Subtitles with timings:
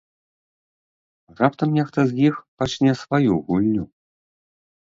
[1.41, 3.83] Раптам нехта з іх пачне сваю гульню?